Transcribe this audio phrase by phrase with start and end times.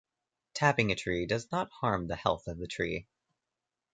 [0.55, 3.05] Tapping a tree does not harm the health of the tree.